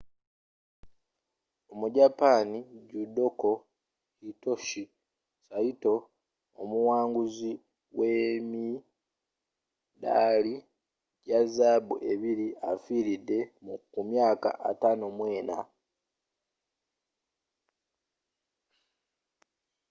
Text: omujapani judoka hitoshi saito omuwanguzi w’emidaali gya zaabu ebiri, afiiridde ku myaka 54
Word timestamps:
omujapani 1.71 2.59
judoka 2.89 3.51
hitoshi 4.23 4.83
saito 5.47 5.95
omuwanguzi 6.61 7.51
w’emidaali 7.97 10.55
gya 11.23 11.39
zaabu 11.55 11.95
ebiri, 12.11 12.47
afiiridde 12.71 13.39
ku 13.91 13.99
myaka 14.09 14.49
54 14.69 15.59